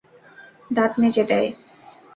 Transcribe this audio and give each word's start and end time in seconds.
দাঁত 0.71 0.91
মেজে 1.01 1.23
দেয়। 1.23 1.49